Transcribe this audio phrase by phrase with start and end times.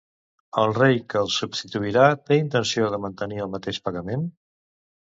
[0.61, 4.29] El rei que el substituirà té intenció de mantenir el mateix pagament?